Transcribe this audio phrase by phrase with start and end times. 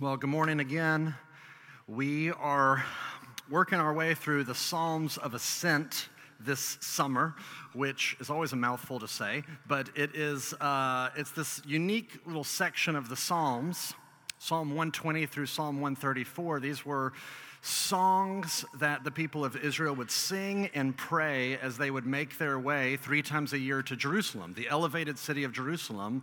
[0.00, 1.16] Well, good morning again.
[1.88, 2.84] We are
[3.50, 7.34] working our way through the Psalms of Ascent this summer,
[7.72, 12.44] which is always a mouthful to say, but it is uh, it's this unique little
[12.44, 13.92] section of the Psalms,
[14.38, 16.60] Psalm 120 through Psalm 134.
[16.60, 17.12] These were
[17.60, 22.56] songs that the people of Israel would sing and pray as they would make their
[22.56, 26.22] way three times a year to Jerusalem, the elevated city of Jerusalem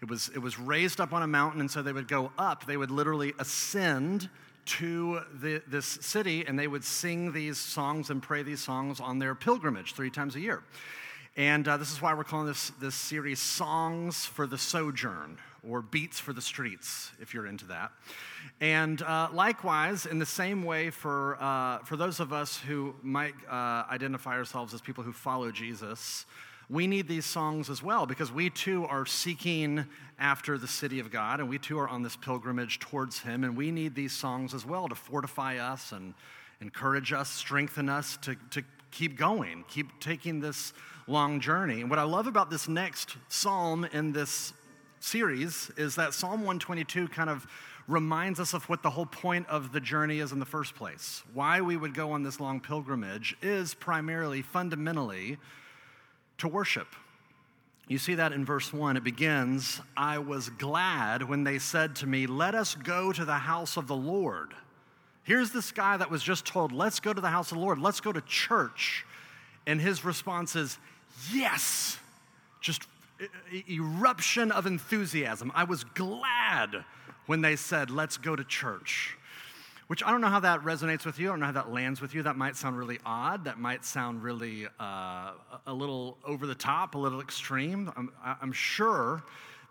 [0.00, 2.66] it was, it was raised up on a mountain, and so they would go up.
[2.66, 4.28] They would literally ascend
[4.66, 9.18] to the, this city, and they would sing these songs and pray these songs on
[9.18, 10.62] their pilgrimage three times a year.
[11.36, 15.38] And uh, this is why we're calling this, this series Songs for the Sojourn,
[15.68, 17.90] or Beats for the Streets, if you're into that.
[18.60, 23.34] And uh, likewise, in the same way, for, uh, for those of us who might
[23.50, 26.24] uh, identify ourselves as people who follow Jesus,
[26.68, 29.86] we need these songs as well because we too are seeking
[30.18, 33.44] after the city of God and we too are on this pilgrimage towards Him.
[33.44, 36.14] And we need these songs as well to fortify us and
[36.60, 40.72] encourage us, strengthen us to, to keep going, keep taking this
[41.06, 41.80] long journey.
[41.82, 44.52] And what I love about this next psalm in this
[45.00, 47.46] series is that Psalm 122 kind of
[47.86, 51.22] reminds us of what the whole point of the journey is in the first place.
[51.34, 55.36] Why we would go on this long pilgrimage is primarily, fundamentally,
[56.38, 56.88] to worship.
[57.86, 58.96] You see that in verse 1.
[58.96, 63.34] It begins, I was glad when they said to me, Let us go to the
[63.34, 64.54] house of the Lord.
[65.22, 67.78] Here's this guy that was just told, Let's go to the house of the Lord,
[67.78, 69.04] let's go to church.
[69.66, 70.78] And his response is,
[71.32, 71.98] Yes.
[72.60, 72.84] Just
[73.68, 75.52] eruption of enthusiasm.
[75.54, 76.84] I was glad
[77.26, 79.18] when they said, Let's go to church.
[79.86, 81.28] Which I don't know how that resonates with you.
[81.28, 82.22] I don't know how that lands with you.
[82.22, 83.44] That might sound really odd.
[83.44, 85.32] That might sound really uh,
[85.66, 87.92] a little over the top, a little extreme.
[87.94, 89.22] I'm, I'm sure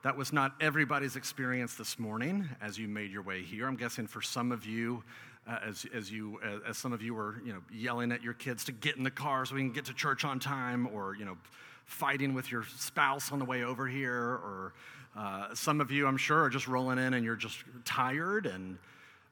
[0.03, 3.67] that was not everybody's experience this morning as you made your way here.
[3.67, 5.03] I'm guessing for some of you,
[5.47, 8.33] uh, as, as, you, uh, as some of you were you know, yelling at your
[8.33, 11.15] kids to get in the car so we can get to church on time, or
[11.15, 11.37] you know,
[11.85, 14.73] fighting with your spouse on the way over here, or
[15.17, 18.77] uh, some of you, I'm sure, are just rolling in and you're just tired and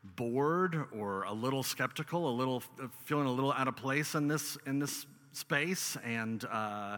[0.04, 2.64] bored or a little skeptical, a little
[3.06, 6.98] feeling a little out of place in this in this space, and uh,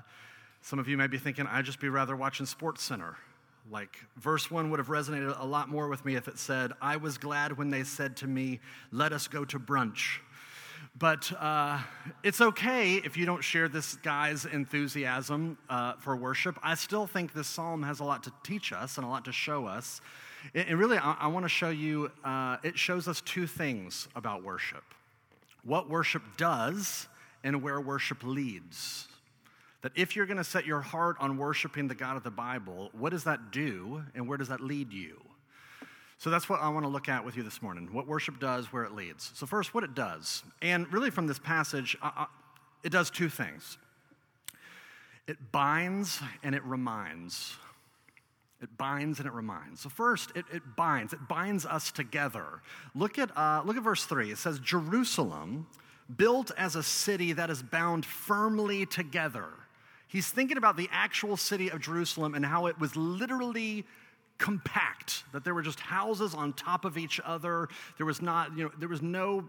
[0.62, 3.18] some of you may be thinking, I'd just be rather watching Sports Center.
[3.72, 6.98] Like verse one would have resonated a lot more with me if it said, "I
[6.98, 8.60] was glad when they said to me,
[8.92, 10.20] let us go to brunch."
[10.98, 11.80] But uh,
[12.24, 16.60] it's okay if you don't share this guy's enthusiasm uh, for worship.
[16.62, 19.32] I still think this psalm has a lot to teach us and a lot to
[19.32, 20.02] show us.
[20.54, 24.44] And really, I, I want to show you, uh, it shows us two things about
[24.44, 24.84] worship
[25.66, 27.08] what worship does
[27.44, 29.08] and where worship leads.
[29.82, 32.90] That if you're going to set your heart on worshiping the God of the Bible,
[32.94, 35.22] what does that do and where does that lead you?
[36.18, 38.72] So that's what I want to look at with you this morning what worship does,
[38.72, 39.32] where it leads.
[39.36, 40.44] So, first, what it does.
[40.62, 41.98] And really, from this passage,
[42.84, 43.78] it does two things
[45.28, 47.56] it binds and it reminds.
[48.64, 49.82] It binds and it reminds.
[49.82, 51.14] So first, it, it binds.
[51.14, 52.62] It binds us together.
[52.96, 54.32] Look at, uh, look at verse 3.
[54.32, 55.68] It says, Jerusalem,
[56.16, 59.48] built as a city that is bound firmly together.
[60.08, 63.86] He's thinking about the actual city of Jerusalem and how it was literally
[64.38, 67.70] compact that there were just houses on top of each other.
[67.98, 69.46] There was not you know there was no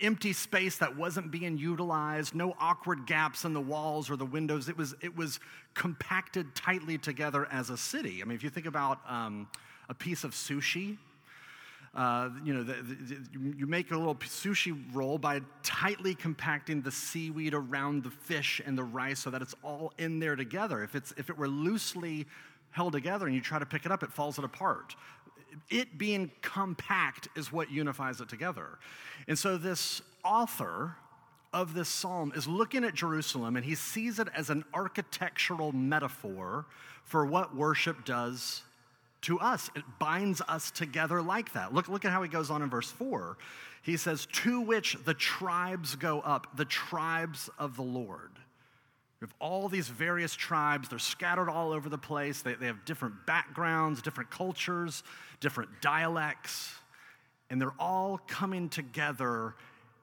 [0.00, 4.68] empty space that wasn't being utilized no awkward gaps in the walls or the windows.
[4.68, 5.40] It was it was
[5.74, 8.22] compacted tightly together as a city.
[8.22, 9.48] I mean if you think about um,
[9.88, 10.98] a piece of sushi
[11.96, 13.16] uh, you know, the, the,
[13.56, 18.76] you make a little sushi roll by tightly compacting the seaweed around the fish and
[18.76, 20.82] the rice so that it's all in there together.
[20.82, 22.26] If, it's, if it were loosely
[22.76, 24.94] held together and you try to pick it up, it falls it apart.
[25.70, 28.78] It being compact is what unifies it together.
[29.26, 30.96] And so this author
[31.54, 36.66] of this psalm is looking at Jerusalem and he sees it as an architectural metaphor
[37.02, 38.62] for what worship does
[39.22, 39.70] to us.
[39.74, 41.72] It binds us together like that.
[41.72, 43.38] Look, look at how he goes on in verse 4.
[43.80, 48.32] He says, To which the tribes go up, the tribes of the Lord.
[49.20, 50.88] We have all these various tribes.
[50.88, 52.42] They're scattered all over the place.
[52.42, 55.02] They, they have different backgrounds, different cultures,
[55.40, 56.74] different dialects,
[57.48, 59.54] and they're all coming together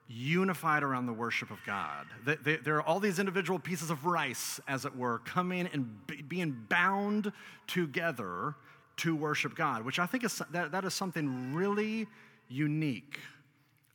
[0.08, 2.06] unified around the worship of God.
[2.26, 6.06] They, they, there are all these individual pieces of rice, as it were, coming and
[6.06, 7.32] be, being bound
[7.66, 8.54] together
[8.98, 12.06] to worship God, which I think is, that, that is something really
[12.48, 13.18] unique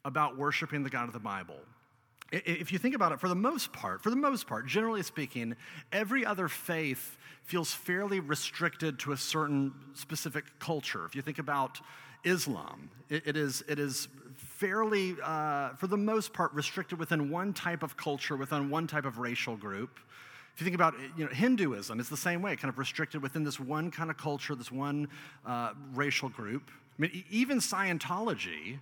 [0.04, 1.60] about worshiping the God of the Bible.
[2.32, 5.56] If you think about it, for the most part, for the most part, generally speaking,
[5.92, 11.06] every other faith feels fairly restricted to a certain specific culture.
[11.06, 11.80] If you think about
[12.24, 12.90] Islam.
[13.10, 17.82] it, it is, it is fairly, uh, for the most part, restricted within one type
[17.82, 20.00] of culture, within one type of racial group.
[20.54, 23.44] If you think about you know, Hinduism, it's the same way, kind of restricted within
[23.44, 25.08] this one kind of culture, this one
[25.46, 26.70] uh, racial group.
[26.98, 28.80] I mean, even Scientology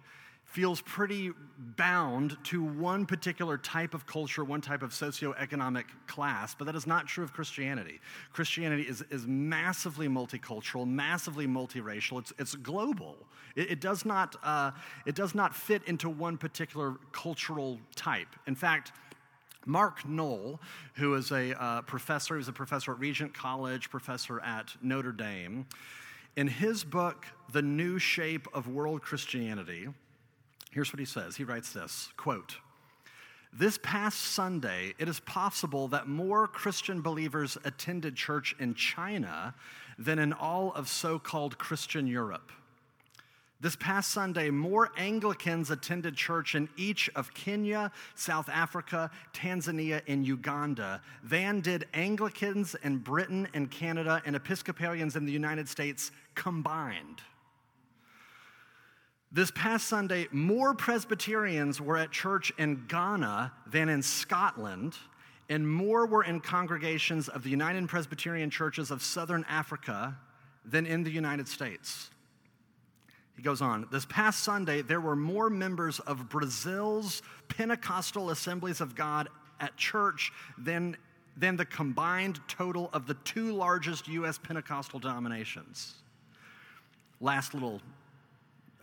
[0.47, 1.31] feels pretty
[1.75, 6.88] bound to one particular type of culture, one type of socioeconomic class, but that is
[6.88, 7.99] not true of Christianity.
[8.31, 13.17] Christianity is, is massively multicultural, massively multiracial, it's, it's global.
[13.55, 14.71] It, it does not, uh,
[15.05, 18.29] it does not fit into one particular cultural type.
[18.47, 18.93] In fact,
[19.65, 20.61] Mark Noll,
[20.93, 25.11] who is a uh, professor, he was a professor at Regent College, professor at Notre
[25.11, 25.65] Dame,
[26.38, 29.89] in his book, The New Shape of World Christianity,
[30.77, 31.35] here's what he says.
[31.35, 32.57] He writes this quote,
[33.51, 39.56] this past Sunday, it is possible that more Christian believers attended church in China
[39.97, 42.51] than in all of so called Christian Europe.
[43.59, 50.27] This past Sunday, more Anglicans attended church in each of Kenya, South Africa, Tanzania, and
[50.27, 57.24] Uganda than did Anglicans in Britain and Canada and Episcopalians in the United States combined.
[59.31, 64.95] This past Sunday, more Presbyterians were at church in Ghana than in Scotland,
[65.50, 70.18] and more were in congregations of the United Presbyterian Churches of Southern Africa
[70.63, 72.09] than in the United States.
[73.35, 78.95] He goes on, this past Sunday, there were more members of Brazil's Pentecostal Assemblies of
[78.95, 79.27] God
[79.59, 80.95] at church than,
[81.35, 84.38] than the combined total of the two largest U.S.
[84.38, 85.95] Pentecostal denominations.
[87.19, 87.81] Last little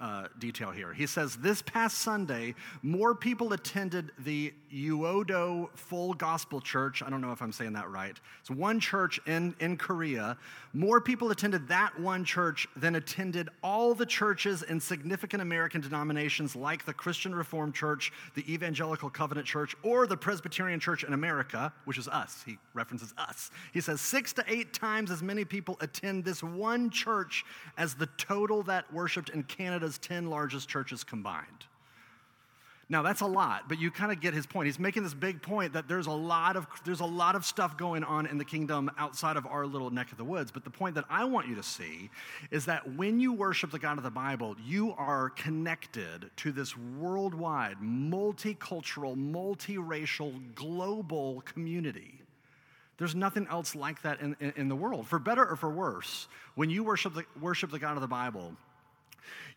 [0.01, 0.93] uh, detail here.
[0.93, 7.03] He says, This past Sunday, more people attended the Yoido Full Gospel Church.
[7.03, 8.19] I don't know if I'm saying that right.
[8.41, 10.37] It's one church in, in Korea.
[10.73, 16.57] More people attended that one church than attended all the churches in significant American denominations
[16.57, 21.73] like the Christian Reformed Church, the Evangelical Covenant Church, or the Presbyterian Church in America,
[21.85, 22.43] which is us.
[22.45, 23.53] He references us.
[23.73, 27.45] He says, Six to eight times as many people attend this one church
[27.79, 29.45] as the total that worshiped in
[29.85, 31.45] Canada's 10 largest churches combined.
[32.89, 34.67] Now that's a lot, but you kind of get his point.
[34.67, 37.79] He's making this big point that there's a lot of there's a lot of stuff
[37.79, 40.51] going on in the kingdom outside of our little neck of the woods.
[40.51, 42.11] But the point that I want you to see
[42.51, 46.77] is that when you worship the God of the Bible, you are connected to this
[46.77, 52.21] worldwide, multicultural, multiracial, global community.
[52.99, 56.29] There's nothing else like that in, in, in the world, for better or for worse.
[56.55, 58.55] When you worship the, worship the God of the Bible,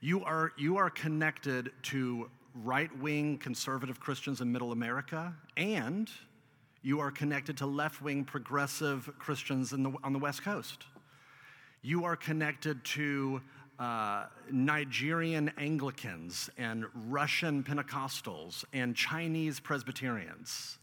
[0.02, 2.30] you are, you are connected to
[2.64, 6.10] right wing conservative Christians in middle America, and
[6.81, 10.86] you are connected to left wing progressive Christians the, on the West Coast.
[11.81, 13.42] You are connected to
[13.80, 20.80] uh, Nigerian Anglicans and Russian Pentecostals and Chinese Presbyterians.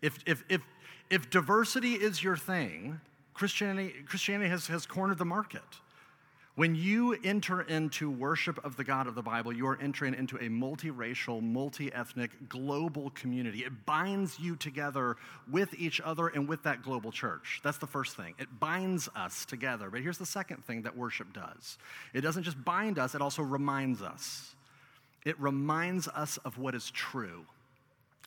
[0.00, 0.62] If, if, if,
[1.10, 3.00] if diversity is your thing,
[3.34, 5.62] Christianity, Christianity has, has cornered the market.
[6.58, 10.34] When you enter into worship of the God of the Bible, you are entering into
[10.38, 13.60] a multiracial, multi ethnic, global community.
[13.60, 15.16] It binds you together
[15.48, 17.60] with each other and with that global church.
[17.62, 18.34] That's the first thing.
[18.40, 19.88] It binds us together.
[19.88, 21.78] But here's the second thing that worship does
[22.12, 24.56] it doesn't just bind us, it also reminds us.
[25.24, 27.46] It reminds us of what is true.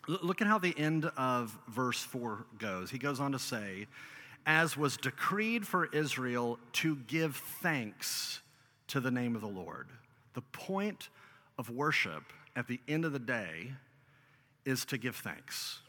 [0.08, 2.92] Look at how the end of verse 4 goes.
[2.92, 3.88] He goes on to say,
[4.46, 8.42] as was decreed for Israel to give thanks
[8.88, 9.88] to the name of the Lord.
[10.34, 11.10] The point
[11.58, 12.24] of worship
[12.56, 13.74] at the end of the day
[14.66, 15.80] is to give thanks.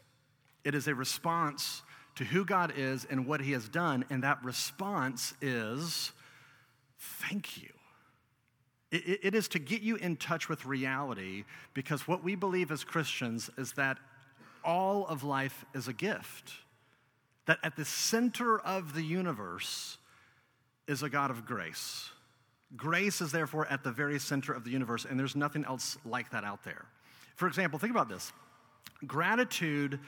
[0.63, 1.81] It is a response
[2.15, 6.11] to who God is and what He has done, and that response is
[6.99, 7.69] thank you.
[8.91, 13.49] It, is to get you in touch with reality because what we believe as Christians
[13.57, 13.97] is that
[14.63, 16.53] all of life is a gift
[17.45, 19.97] that at the center of the universe
[20.87, 22.09] is a God of grace.
[22.75, 26.31] Grace is therefore at the very center of the universe, and there's nothing else like
[26.31, 26.85] that out there.
[27.35, 28.31] For example, think about this
[29.05, 29.99] gratitude,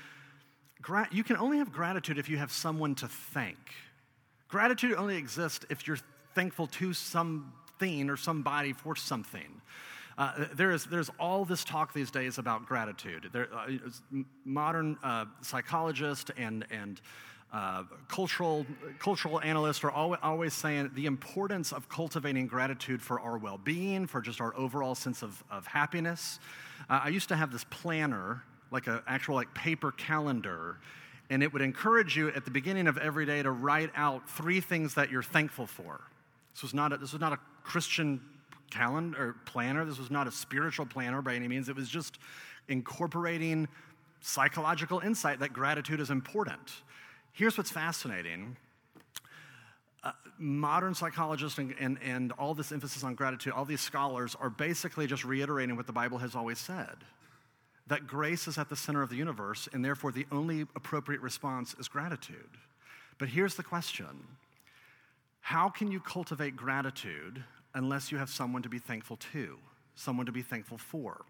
[0.82, 3.58] gra- you can only have gratitude if you have someone to thank.
[4.48, 5.98] Gratitude only exists if you're
[6.34, 9.62] thankful to something or somebody for something.
[10.18, 13.30] Uh, there is, there's all this talk these days about gratitude.
[13.34, 13.68] There, uh,
[14.46, 17.02] modern uh, psychologists and, and
[17.52, 18.66] uh, cultural,
[19.00, 24.08] cultural analysts are always, always saying the importance of cultivating gratitude for our well being,
[24.08, 26.40] for just our overall sense of, of happiness.
[26.90, 28.42] Uh, I used to have this planner,
[28.72, 30.78] like an actual like paper calendar,
[31.30, 34.62] and it would encourage you at the beginning of every day to write out three
[34.62, 36.02] things that you're thankful for.
[36.54, 38.22] This was not a, this was not a Christian
[38.70, 39.86] calendar planner.
[39.86, 41.70] This was not a spiritual planner by any means.
[41.70, 42.20] It was just
[42.68, 43.68] incorporating
[44.22, 46.72] psychological insight that gratitude is important.
[47.32, 48.58] Here's what's fascinating.
[50.04, 54.50] Uh, modern psychologists and, and, and all this emphasis on gratitude, all these scholars are
[54.50, 56.96] basically just reiterating what the Bible has always said
[57.88, 61.76] that grace is at the center of the universe, and therefore the only appropriate response
[61.80, 62.58] is gratitude.
[63.18, 64.26] But here's the question
[65.42, 67.44] How can you cultivate gratitude
[67.76, 69.60] unless you have someone to be thankful to,
[69.94, 71.26] someone to be thankful for?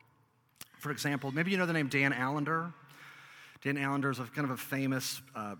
[0.80, 2.72] For example, maybe you know the name Dan Allender.
[3.62, 5.56] Dan Allender is a kind of a famous uh,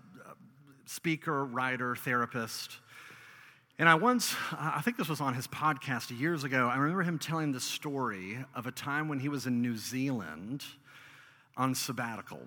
[0.86, 2.78] speaker, writer, therapist.
[3.78, 7.18] And I once, I think this was on his podcast years ago, I remember him
[7.18, 10.64] telling the story of a time when he was in New Zealand
[11.56, 12.40] on sabbatical.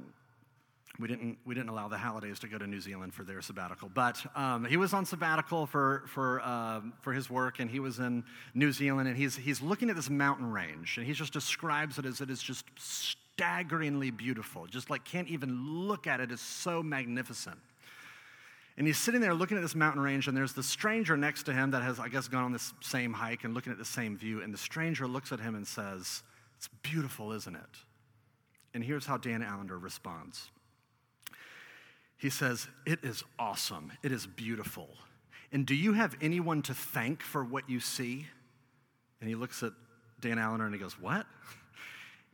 [1.00, 3.90] We didn't, we didn't allow the Hallidays to go to New Zealand for their sabbatical,
[3.94, 8.00] but um, he was on sabbatical for, for, uh, for his work, and he was
[8.00, 11.98] in New Zealand, and he's, he's looking at this mountain range, and he just describes
[12.00, 14.68] it as it is just staggeringly beautiful.
[14.68, 17.58] Just like can't even look at it, it's so magnificent.
[18.78, 21.54] And he's sitting there looking at this mountain range, and there's the stranger next to
[21.54, 24.18] him that has, I guess, gone on this same hike and looking at the same
[24.18, 24.42] view.
[24.42, 26.24] And the stranger looks at him and says,
[26.58, 27.78] It's beautiful, isn't it?
[28.74, 30.50] And here's how Dan Allender responds
[32.20, 33.92] He says, It is awesome.
[34.04, 34.90] It is beautiful.
[35.52, 38.28] And do you have anyone to thank for what you see?
[39.20, 39.72] And he looks at
[40.22, 41.26] Dan Allender and he goes, What?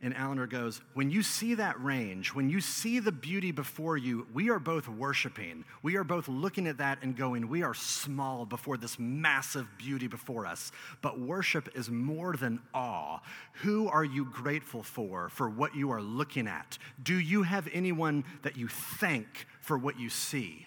[0.02, 4.26] And Allender goes, When you see that range, when you see the beauty before you,
[4.34, 5.64] we are both worshiping.
[5.82, 10.06] We are both looking at that and going, We are small before this massive beauty
[10.06, 10.70] before us.
[11.00, 13.20] But worship is more than awe.
[13.62, 16.76] Who are you grateful for, for what you are looking at?
[17.02, 20.66] Do you have anyone that you thank for what you see?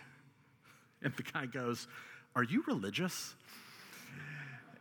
[1.03, 1.88] And the guy goes,
[2.36, 3.36] Are you religious?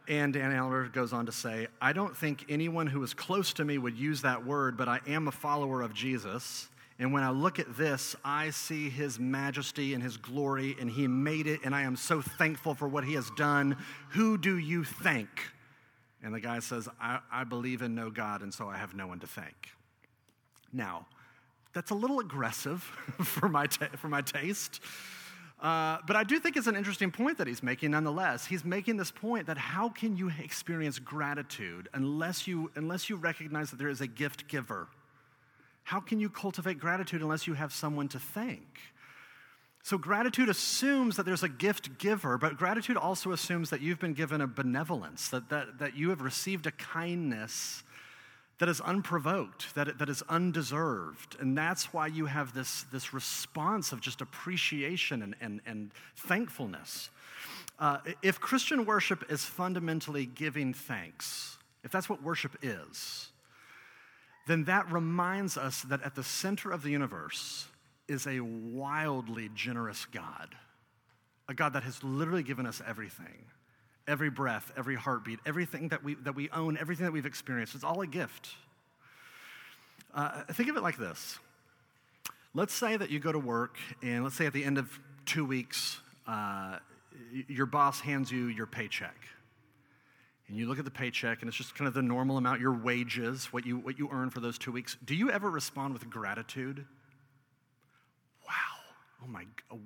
[0.08, 3.64] And Dan Allender goes on to say, I don't think anyone who is close to
[3.64, 6.68] me would use that word, but I am a follower of Jesus.
[6.98, 11.06] And when I look at this, I see his majesty and his glory, and he
[11.06, 13.76] made it, and I am so thankful for what he has done.
[14.10, 15.28] Who do you thank?
[16.22, 19.06] And the guy says, I, I believe in no God, and so I have no
[19.06, 19.68] one to thank.
[20.72, 21.06] Now,
[21.74, 22.80] that's a little aggressive
[23.22, 24.80] for my, ta- for my taste.
[25.60, 28.46] Uh, but I do think it's an interesting point that he's making nonetheless.
[28.46, 33.70] He's making this point that how can you experience gratitude unless you, unless you recognize
[33.70, 34.86] that there is a gift giver?
[35.82, 38.78] How can you cultivate gratitude unless you have someone to thank?
[39.82, 44.12] So, gratitude assumes that there's a gift giver, but gratitude also assumes that you've been
[44.12, 47.82] given a benevolence, that, that, that you have received a kindness
[48.58, 51.36] that is unprovoked, that, that is undeserved.
[51.40, 57.10] And that's why you have this, this response of just appreciation and, and, and thankfulness.
[57.78, 63.28] Uh, if Christian worship is fundamentally giving thanks, if that's what worship is,
[64.48, 67.66] then that reminds us that at the center of the universe
[68.08, 70.56] is a wildly generous God,
[71.48, 73.44] a God that has literally given us everything
[74.08, 77.74] every breath, every heartbeat, everything that we, that we own, everything that we've experienced.
[77.74, 78.48] It's all a gift.
[80.14, 81.38] Uh, think of it like this.
[82.54, 85.44] Let's say that you go to work, and let's say at the end of two
[85.44, 86.78] weeks, uh,
[87.46, 89.16] your boss hands you your paycheck.
[90.48, 92.72] And you look at the paycheck, and it's just kind of the normal amount, your
[92.72, 94.96] wages, what you, what you earn for those two weeks.
[95.04, 96.86] Do you ever respond with gratitude?
[98.46, 98.52] Wow,
[99.22, 99.78] oh my, oh,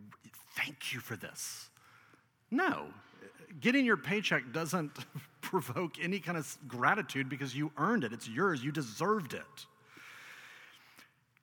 [0.56, 1.68] thank you for this.
[2.48, 2.86] No,
[3.60, 4.92] getting your paycheck doesn't
[5.40, 8.12] provoke any kind of gratitude because you earned it.
[8.12, 8.62] It's yours.
[8.64, 9.66] You deserved it.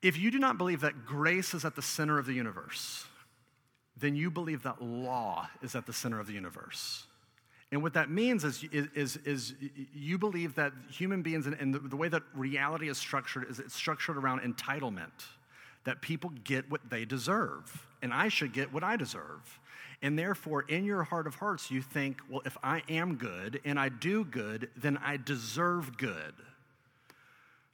[0.02, 3.06] If you do not believe that grace is at the center of the universe,
[3.98, 7.06] then you believe that law is at the center of the universe.
[7.72, 9.54] And what that means is, is, is,
[9.94, 13.76] you believe that human beings and, the, the way that reality is structured is it's
[13.76, 15.12] structured around entitlement,
[15.84, 19.59] that people get what they deserve, and I should get what I deserve.
[20.02, 23.78] And therefore, in your heart of hearts, you think, well, if I am good and
[23.78, 26.34] I do good, then I deserve good.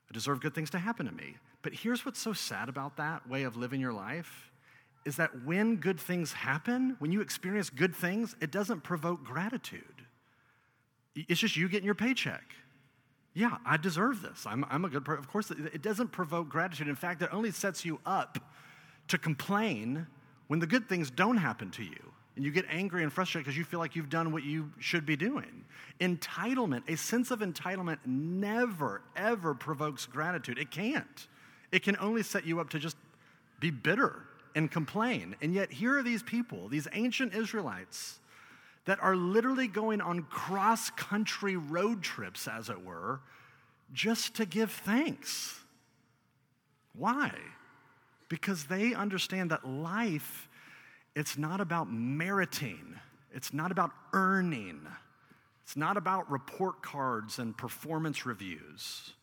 [0.09, 1.35] I deserve good things to happen to me.
[1.61, 4.51] But here's what's so sad about that way of living your life
[5.05, 9.83] is that when good things happen, when you experience good things, it doesn't provoke gratitude.
[11.15, 12.43] It's just you getting your paycheck.
[13.35, 14.45] Yeah, I deserve this.
[14.47, 15.19] I'm, I'm a good person.
[15.19, 16.87] Of course, it doesn't provoke gratitude.
[16.87, 18.39] In fact, it only sets you up
[19.09, 20.07] to complain
[20.47, 23.57] when the good things don't happen to you and you get angry and frustrated because
[23.57, 25.63] you feel like you've done what you should be doing.
[26.01, 30.57] Entitlement, a sense of entitlement, never, ever provokes gratitude.
[30.57, 31.27] It can't.
[31.71, 32.97] It can only set you up to just
[33.59, 34.23] be bitter
[34.53, 35.35] and complain.
[35.41, 38.19] And yet, here are these people, these ancient Israelites.
[38.85, 43.19] that are literally going on cross country road trips, as it were,
[43.93, 45.59] just to give thanks.
[46.93, 47.31] Why?
[48.29, 50.47] Because they understand that life,
[51.15, 52.99] it's not about meriting,
[53.33, 54.81] it's not about earning,
[55.63, 59.13] it's not about report cards and performance reviews.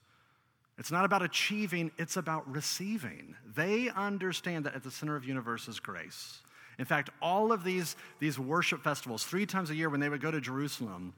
[0.79, 3.37] It's not about achieving, it's about receiving.
[3.55, 6.39] They understand that at the center of universe is grace.
[6.79, 10.23] In fact, all of these, these worship festivals, three times a year when they would
[10.23, 11.13] go to Jerusalem,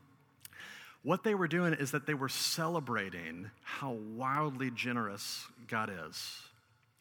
[1.03, 6.41] what they were doing is that they were celebrating how wildly generous God is.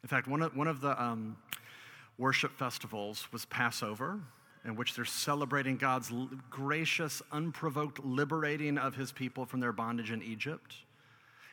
[0.03, 1.38] In fact, one of, one of the um,
[2.17, 4.20] worship festivals was Passover,
[4.65, 6.12] in which they're celebrating God's
[6.50, 10.75] gracious, unprovoked liberating of his people from their bondage in Egypt.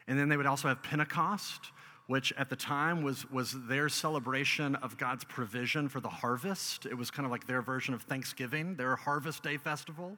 [0.07, 1.73] And then they would also have Pentecost,
[2.07, 6.87] which at the time was, was their celebration of God's provision for the harvest.
[6.87, 10.17] It was kind of like their version of Thanksgiving, their Harvest Day festival.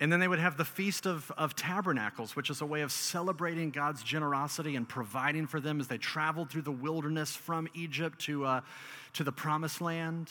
[0.00, 2.90] And then they would have the Feast of, of Tabernacles, which is a way of
[2.90, 8.18] celebrating God's generosity and providing for them as they traveled through the wilderness from Egypt
[8.22, 8.60] to, uh,
[9.12, 10.30] to the promised land.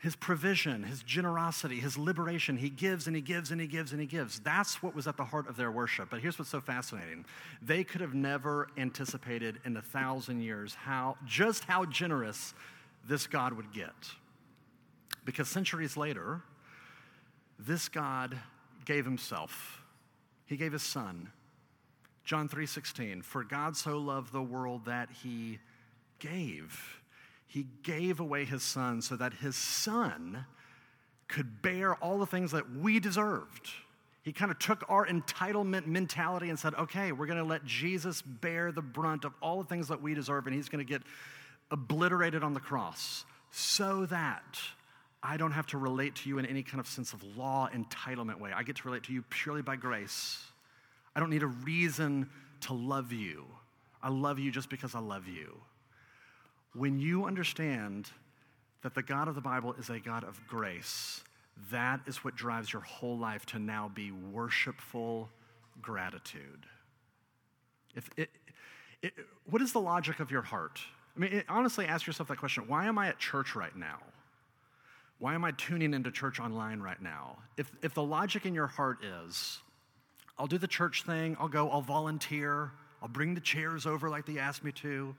[0.00, 4.02] His provision, his generosity, his liberation, he gives and he gives and he gives and
[4.02, 4.38] he gives.
[4.40, 6.10] That's what was at the heart of their worship.
[6.10, 7.24] But here's what's so fascinating
[7.62, 12.52] they could have never anticipated in a thousand years how, just how generous
[13.08, 13.94] this God would get.
[15.24, 16.42] Because centuries later,
[17.58, 18.38] this God
[18.84, 19.82] gave himself.
[20.46, 21.30] He gave his son.
[22.24, 25.58] John 3:16, for God so loved the world that he
[26.18, 27.00] gave.
[27.46, 30.46] He gave away his son so that his son
[31.28, 33.70] could bear all the things that we deserved.
[34.22, 38.22] He kind of took our entitlement mentality and said, okay, we're going to let Jesus
[38.22, 41.02] bear the brunt of all the things that we deserve, and he's going to get
[41.70, 44.58] obliterated on the cross so that
[45.26, 48.38] I don't have to relate to you in any kind of sense of law entitlement
[48.38, 48.50] way.
[48.54, 50.44] I get to relate to you purely by grace.
[51.16, 52.28] I don't need a reason
[52.62, 53.46] to love you.
[54.02, 55.58] I love you just because I love you.
[56.74, 58.10] When you understand
[58.82, 61.24] that the God of the Bible is a God of grace,
[61.70, 65.30] that is what drives your whole life to now be worshipful
[65.80, 66.66] gratitude.
[67.94, 68.28] If it,
[69.00, 69.14] it,
[69.48, 70.80] what is the logic of your heart?
[71.16, 74.00] I mean, it, honestly, ask yourself that question why am I at church right now?
[75.18, 77.38] Why am I tuning into church online right now?
[77.56, 79.58] If, if the logic in your heart is,
[80.38, 84.26] I'll do the church thing, I'll go, I'll volunteer, I'll bring the chairs over like
[84.26, 85.14] they asked me to.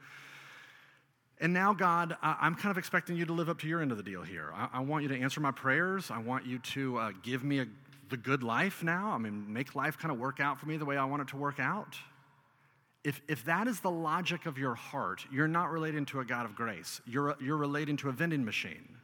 [1.40, 3.98] And now, God, I'm kind of expecting you to live up to your end of
[3.98, 4.54] the deal here.
[4.56, 6.10] I, want you to answer my prayers.
[6.10, 7.66] I want you to uh, give me a,
[8.10, 9.12] the good life now.
[9.12, 11.28] I mean, make life kind of work out for me the way I want it
[11.30, 11.98] to work out.
[13.04, 16.46] If, if that is the logic of your heart, you're not relating to a God
[16.46, 17.02] of grace.
[17.06, 18.96] You're, you're relating to a vending machine.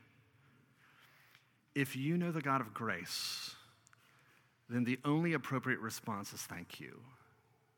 [1.74, 3.56] If you know the God of grace,
[4.70, 7.00] then the only appropriate response is thank you.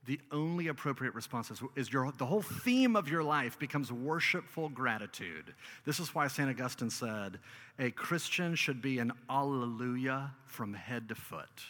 [0.05, 4.69] The only appropriate response is, is your, the whole theme of your life becomes worshipful
[4.69, 5.53] gratitude.
[5.85, 6.49] This is why St.
[6.49, 7.39] Augustine said,
[7.79, 11.63] a Christian should be an alleluia from head to foot.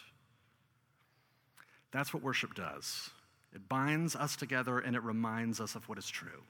[1.91, 3.12] That's what worship does.
[3.53, 6.41] It binds us together and it reminds us of what is true.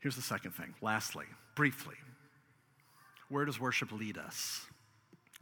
[0.00, 1.94] Here's the second thing, lastly, briefly
[3.32, 4.66] where does worship lead us?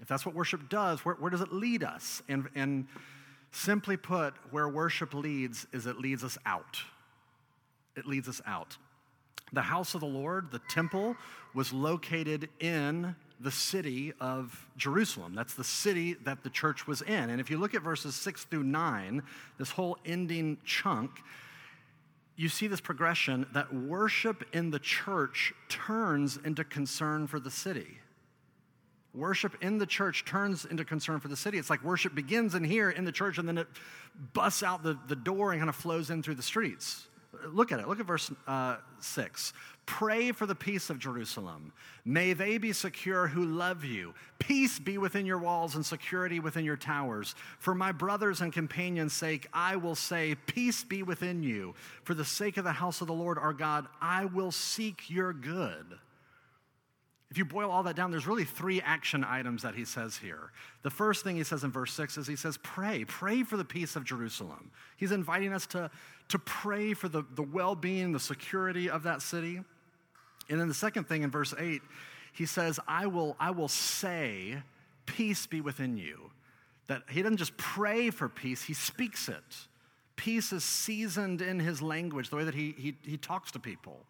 [0.01, 2.23] If that's what worship does, where, where does it lead us?
[2.29, 2.87] And, and
[3.51, 6.79] simply put, where worship leads is it leads us out.
[7.97, 8.77] It leads us out.
[9.53, 11.17] The house of the Lord, the temple,
[11.55, 15.35] was located in the city of Jerusalem.
[15.35, 17.31] That's the city that the church was in.
[17.31, 19.23] And if you look at verses six through nine,
[19.59, 21.11] this whole ending chunk,
[22.37, 27.99] you see this progression that worship in the church turns into concern for the city.
[29.13, 31.59] Worship in the church turns into concern for the city.
[31.59, 33.67] It's like worship begins in here in the church and then it
[34.33, 37.07] busts out the, the door and kind of flows in through the streets.
[37.47, 37.89] Look at it.
[37.89, 39.53] Look at verse uh, 6.
[39.91, 41.73] Pray for the peace of Jerusalem.
[42.05, 44.15] May they be secure who love you.
[44.39, 47.35] Peace be within your walls and security within your towers.
[47.59, 51.75] For my brothers and companions' sake, I will say, Peace be within you.
[52.05, 55.33] For the sake of the house of the Lord our God, I will seek your
[55.33, 55.99] good.
[57.29, 60.53] If you boil all that down, there's really three action items that he says here.
[60.83, 63.65] The first thing he says in verse 6 is he says, Pray, pray for the
[63.65, 64.71] peace of Jerusalem.
[64.97, 65.91] He's inviting us to,
[66.29, 69.65] to pray for the, the well being, the security of that city.
[70.51, 71.81] And then the second thing in verse 8,
[72.33, 74.63] he says, I will, I will say,
[75.07, 76.31] peace be within you.
[76.89, 79.57] That he doesn't just pray for peace, he speaks it.
[80.17, 84.05] Peace is seasoned in his language, the way that he, he, he talks to people.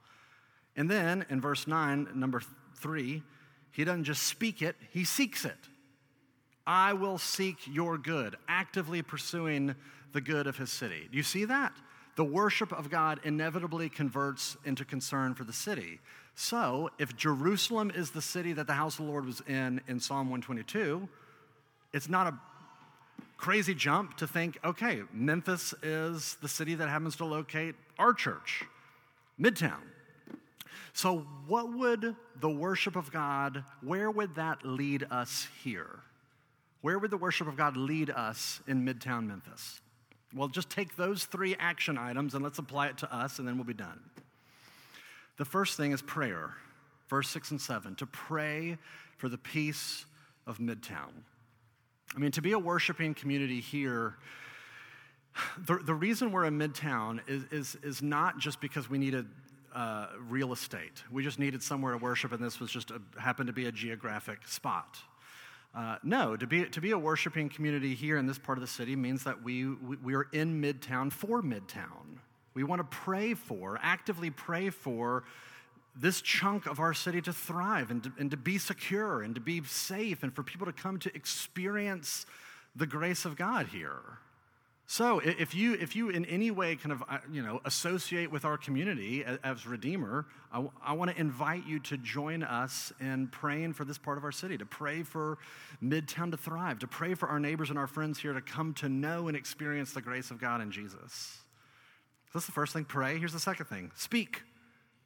[0.76, 2.42] And then in verse 9, number
[2.76, 3.22] three,
[3.70, 5.56] he doesn't just speak it, he seeks it.
[6.66, 9.74] I will seek your good, actively pursuing
[10.12, 11.08] the good of his city.
[11.10, 11.72] Do you see that?
[12.16, 16.00] The worship of God inevitably converts into concern for the city.
[16.42, 20.00] So, if Jerusalem is the city that the house of the Lord was in in
[20.00, 21.06] Psalm 122,
[21.92, 22.34] it's not a
[23.36, 28.64] crazy jump to think, okay, Memphis is the city that happens to locate our church,
[29.38, 29.82] Midtown.
[30.94, 36.00] So, what would the worship of God, where would that lead us here?
[36.80, 39.82] Where would the worship of God lead us in Midtown Memphis?
[40.34, 43.58] Well, just take those three action items and let's apply it to us, and then
[43.58, 44.00] we'll be done.
[45.40, 46.52] The first thing is prayer,
[47.08, 48.76] verse 6 and 7, to pray
[49.16, 50.04] for the peace
[50.46, 51.12] of Midtown.
[52.14, 54.16] I mean, to be a worshiping community here,
[55.66, 59.28] the, the reason we're in Midtown is, is, is not just because we needed
[59.74, 61.02] uh, real estate.
[61.10, 63.72] We just needed somewhere to worship, and this was just a, happened to be a
[63.72, 64.98] geographic spot.
[65.74, 68.68] Uh, no, to be, to be a worshiping community here in this part of the
[68.68, 72.19] city means that we, we, we are in Midtown for Midtown.
[72.60, 75.24] We want to pray for, actively pray for
[75.96, 79.40] this chunk of our city to thrive and to, and to be secure and to
[79.40, 82.26] be safe and for people to come to experience
[82.76, 84.02] the grace of God here.
[84.86, 88.44] So if you, if you in any way kind of, uh, you know, associate with
[88.44, 93.72] our community as Redeemer, I, I want to invite you to join us in praying
[93.72, 95.38] for this part of our city, to pray for
[95.82, 98.90] Midtown to thrive, to pray for our neighbors and our friends here to come to
[98.90, 101.39] know and experience the grace of God in Jesus.
[102.32, 103.18] That's the first thing, pray.
[103.18, 104.42] Here's the second thing, speak.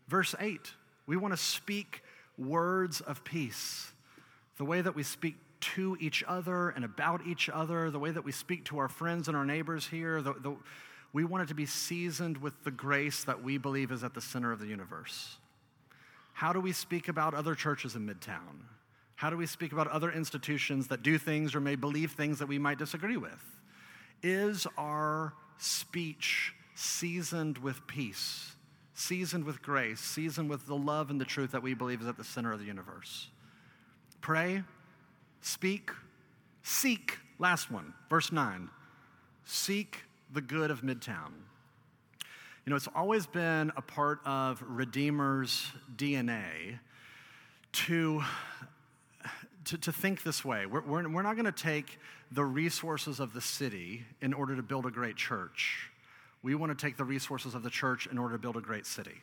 [0.08, 0.60] Verse 8,
[1.06, 2.02] we want to speak
[2.36, 3.92] words of peace.
[4.58, 8.24] The way that we speak to each other and about each other, the way that
[8.24, 10.20] we speak to our friends and our neighbors here.
[10.20, 10.56] The, the,
[11.14, 14.20] we want it to be seasoned with the grace that we believe is at the
[14.20, 15.36] center of the universe.
[16.34, 18.66] How do we speak about other churches in Midtown?
[19.14, 22.46] How do we speak about other institutions that do things or may believe things that
[22.46, 23.42] we might disagree with?
[24.22, 28.52] Is our speech seasoned with peace,
[28.94, 32.16] seasoned with grace, seasoned with the love and the truth that we believe is at
[32.16, 33.28] the center of the universe?
[34.20, 34.62] Pray
[35.44, 35.90] Speak,
[36.62, 38.70] seek, last one, verse 9.
[39.44, 41.32] Seek the good of Midtown.
[42.64, 46.78] You know, it's always been a part of Redeemer's DNA
[47.72, 48.22] to,
[49.66, 50.64] to, to think this way.
[50.64, 51.98] We're, we're, we're not going to take
[52.32, 55.90] the resources of the city in order to build a great church.
[56.44, 58.84] We want to take the resources of the church in order to build a great
[58.84, 59.22] city.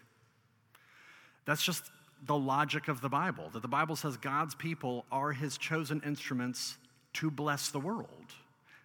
[1.46, 1.84] That's just
[2.26, 6.78] the logic of the Bible that the Bible says God's people are his chosen instruments
[7.14, 8.08] to bless the world.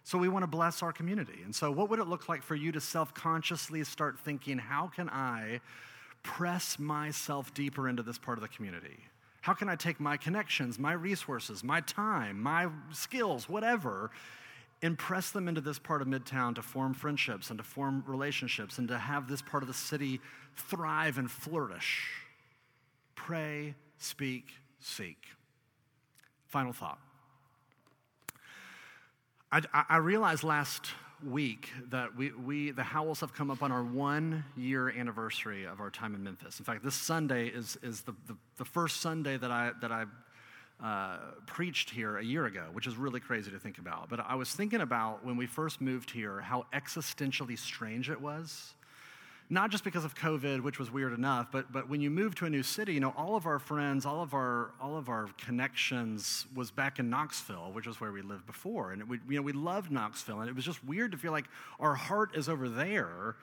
[0.03, 1.39] So we want to bless our community.
[1.43, 4.87] And so, what would it look like for you to self consciously start thinking, how
[4.87, 5.59] can I
[6.21, 8.99] press myself deeper into this part of the community?
[9.41, 14.11] How can I take my connections, my resources, my time, my skills, whatever,
[14.81, 18.77] and press them into this part of Midtown to form friendships and to form relationships
[18.77, 20.21] and to have this part of the city
[20.55, 22.11] thrive and flourish?
[23.27, 25.17] pray, speak, seek.
[26.45, 26.97] Final thought.
[29.51, 30.85] I, I realized last
[31.21, 35.81] week that we, we, the Howells have come up on our one year anniversary of
[35.81, 36.57] our time in Memphis.
[36.59, 40.05] In fact, this Sunday is, is the, the, the first Sunday that I, that I
[40.83, 44.09] uh, preached here a year ago, which is really crazy to think about.
[44.09, 48.73] But I was thinking about when we first moved here, how existentially strange it was
[49.49, 52.45] not just because of COVID, which was weird enough, but, but when you move to
[52.45, 55.29] a new city, you know, all of our friends, all of our, all of our
[55.37, 58.91] connections was back in Knoxville, which was where we lived before.
[58.91, 61.45] And we, you know, we loved Knoxville, and it was just weird to feel like
[61.79, 63.37] our heart is over there,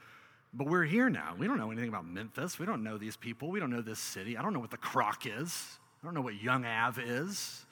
[0.52, 1.34] but we're here now.
[1.38, 2.58] We don't know anything about Memphis.
[2.58, 3.48] We don't know these people.
[3.50, 4.36] We don't know this city.
[4.36, 5.78] I don't know what the Croc is.
[6.04, 7.64] I don't know what Young Ave is.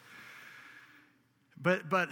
[1.60, 2.08] But, but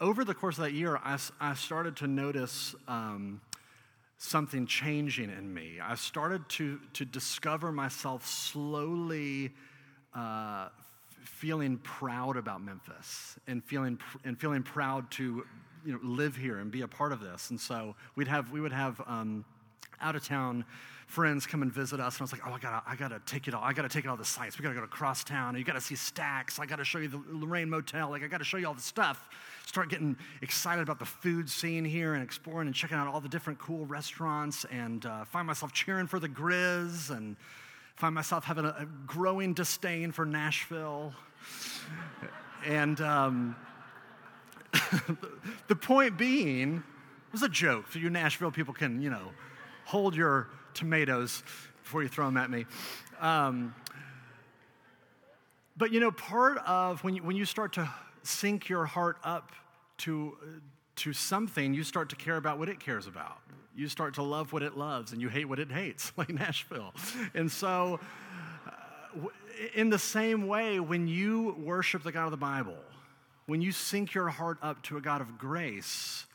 [0.00, 3.40] over the course of that year, I, I started to notice um,
[4.18, 5.78] something changing in me.
[5.80, 9.52] I started to, to discover myself slowly
[10.14, 10.70] uh,
[11.22, 15.44] feeling proud about Memphis and feeling, and feeling proud to
[15.84, 17.50] you know, live here and be a part of this.
[17.50, 19.44] And so we'd have, we would have um,
[20.00, 20.64] out of town
[21.06, 23.48] friends come and visit us, and I was like, oh, I gotta, I gotta take
[23.48, 23.62] it all.
[23.62, 24.58] I gotta take it all the sites.
[24.58, 26.58] We gotta go to Crosstown, you gotta see Stax.
[26.58, 28.10] I gotta show you the Lorraine Motel.
[28.10, 29.28] Like, I gotta show you all the stuff.
[29.66, 33.28] Start getting excited about the food scene here and exploring and checking out all the
[33.28, 37.36] different cool restaurants, and uh, find myself cheering for the Grizz, and
[37.96, 41.14] find myself having a, a growing disdain for Nashville.
[42.64, 43.56] and um,
[45.68, 49.30] the point being, it was a joke, so you Nashville people can, you know,
[49.86, 51.42] hold your tomatoes
[51.82, 52.66] before you throw them at me.
[53.20, 53.74] Um,
[55.76, 57.88] but you know, part of when you, when you start to
[58.24, 59.52] sync your heart up
[59.98, 60.36] to,
[60.96, 63.38] to something, you start to care about what it cares about.
[63.76, 66.92] You start to love what it loves and you hate what it hates, like Nashville.
[67.34, 68.00] And so,
[68.66, 69.28] uh,
[69.74, 72.76] in the same way, when you worship the God of the Bible,
[73.46, 76.26] when you sync your heart up to a God of grace,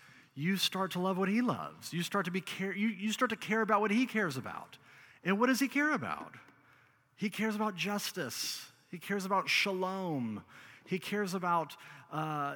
[0.41, 1.93] you start to love what he loves.
[1.93, 4.77] You start to be care, you, you start to care about what he cares about.
[5.23, 6.33] And what does he care about?
[7.15, 8.65] He cares about justice.
[8.89, 10.43] He cares about shalom.
[10.85, 11.75] He cares about
[12.11, 12.55] uh,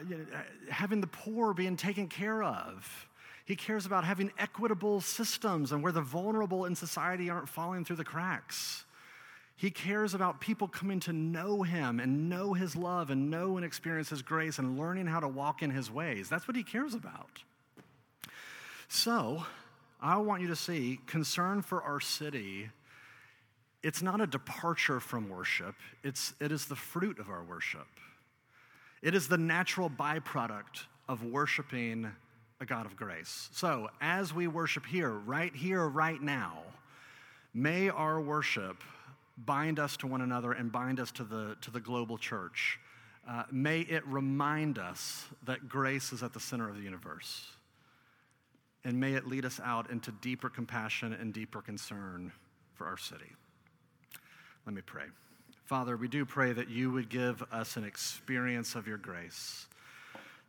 [0.69, 3.07] having the poor being taken care of.
[3.45, 7.97] He cares about having equitable systems and where the vulnerable in society aren't falling through
[7.97, 8.83] the cracks.
[9.57, 13.65] He cares about people coming to know him and know his love and know and
[13.65, 16.27] experience his grace and learning how to walk in his ways.
[16.27, 17.43] That's what he cares about.
[18.95, 19.43] So,
[20.01, 22.69] I want you to see concern for our city.
[23.83, 27.87] It's not a departure from worship, it's, it is the fruit of our worship.
[29.01, 32.09] It is the natural byproduct of worshiping
[32.61, 33.49] a God of grace.
[33.51, 36.63] So, as we worship here, right here, right now,
[37.53, 38.81] may our worship
[39.37, 42.79] bind us to one another and bind us to the, to the global church.
[43.29, 47.55] Uh, may it remind us that grace is at the center of the universe.
[48.85, 52.31] And may it lead us out into deeper compassion and deeper concern
[52.75, 53.31] for our city.
[54.65, 55.05] Let me pray.
[55.65, 59.65] Father, we do pray that you would give us an experience of your grace.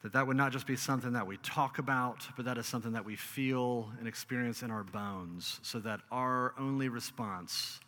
[0.03, 2.93] That that would not just be something that we talk about, but that is something
[2.93, 7.81] that we feel and experience in our bones, so that our only response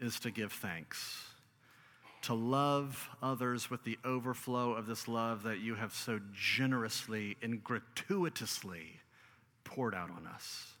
[0.00, 1.24] is to give thanks,
[2.22, 7.64] to love others with the overflow of this love that you have so generously and
[7.64, 9.00] gratuitously
[9.64, 10.72] poured out on us.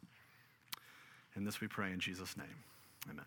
[1.34, 2.46] And this we pray in Jesus' name.
[3.10, 3.24] Amen.